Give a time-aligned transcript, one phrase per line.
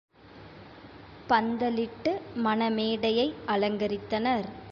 [1.29, 2.11] பந்தலிட்டு
[2.35, 4.51] மண மேடையை அலங்கரித்தனர்.